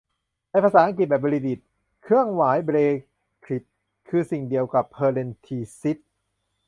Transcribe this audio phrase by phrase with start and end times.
[0.51, 1.57] ในภาษาอังกฤษแบบบริติช
[2.03, 2.77] เครื่องหมาย แบร
[3.43, 3.63] คิท
[4.09, 5.97] คือสิ่งเดียวกับเพอะเร็นธิซิซ